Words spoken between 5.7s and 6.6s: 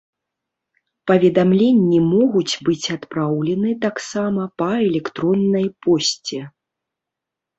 пошце.